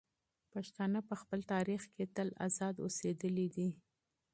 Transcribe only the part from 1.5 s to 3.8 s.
تاریخ کې تل ازاد اوسېدلي دي.